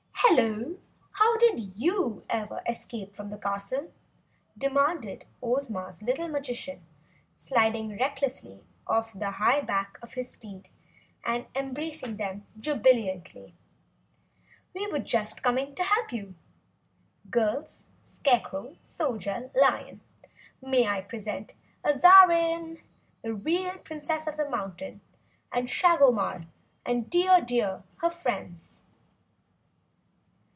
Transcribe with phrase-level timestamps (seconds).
[0.33, 0.77] "Hello!
[1.13, 2.23] How ever did you
[2.69, 3.91] escape from the castle?"
[4.57, 6.85] demanded Ozma's little Magician,
[7.35, 10.69] sliding recklessly off the high back of his steed
[11.25, 13.55] and embracing them jubilantly.
[14.73, 16.35] "We were just coming to help you.
[17.29, 19.99] Girls, Scarecrow, Soldier, Lion
[20.61, 22.83] may I present Azarine,
[23.21, 25.01] the real Princess of this Mountain,
[25.51, 26.45] and Shagomar
[26.85, 28.83] and Dear Deer, her friends!"